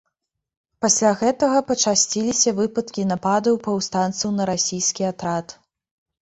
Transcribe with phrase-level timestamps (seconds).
[0.85, 5.47] Пасля гэтага пачасціліся выпадкі нападаў паўстанцаў на расійскі атрад.